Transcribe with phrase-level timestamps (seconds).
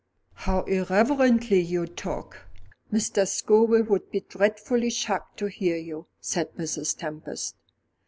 [0.33, 2.45] "How irreverently you talk.
[2.91, 3.27] Mr.
[3.27, 6.97] Scobel would be dreadfully shocked to hear you." said Mrs.
[6.97, 7.55] Tempest.